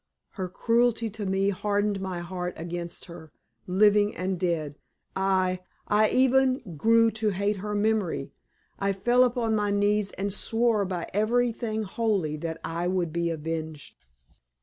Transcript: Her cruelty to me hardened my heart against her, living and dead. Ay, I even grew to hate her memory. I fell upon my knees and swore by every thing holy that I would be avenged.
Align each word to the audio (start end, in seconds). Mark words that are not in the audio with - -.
Her 0.29 0.47
cruelty 0.47 1.11
to 1.11 1.27
me 1.27 1.51
hardened 1.51 2.01
my 2.01 2.21
heart 2.21 2.55
against 2.57 3.05
her, 3.05 3.31
living 3.67 4.15
and 4.15 4.39
dead. 4.39 4.79
Ay, 5.15 5.59
I 5.87 6.09
even 6.09 6.75
grew 6.75 7.11
to 7.11 7.29
hate 7.29 7.57
her 7.57 7.75
memory. 7.75 8.33
I 8.79 8.93
fell 8.93 9.23
upon 9.23 9.55
my 9.55 9.69
knees 9.69 10.09
and 10.13 10.33
swore 10.33 10.85
by 10.85 11.05
every 11.13 11.51
thing 11.51 11.83
holy 11.83 12.35
that 12.37 12.59
I 12.63 12.87
would 12.87 13.13
be 13.13 13.29
avenged. 13.29 14.07